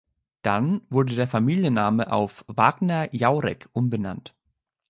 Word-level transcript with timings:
Dann 0.41 0.81
wurde 0.89 1.13
der 1.13 1.27
Familienname 1.27 2.11
auf 2.11 2.43
"Wagner-Jauregg" 2.47 3.69
umbenannt. 3.71 4.35